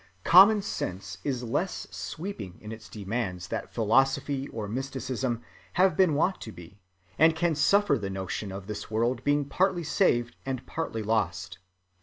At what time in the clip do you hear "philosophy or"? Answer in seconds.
3.67-4.67